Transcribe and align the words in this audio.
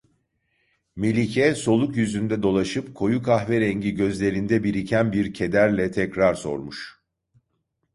Melike 0.95 1.55
soluk 1.55 1.97
yüzünde 1.97 2.43
dolaşıp 2.43 2.95
koyu 2.95 3.23
kahverengi 3.23 3.91
gözlerinde 3.95 4.63
biriken 4.63 5.11
bir 5.13 5.33
kederle 5.33 5.91
tekrar 5.91 6.33
sormuş: 6.33 6.99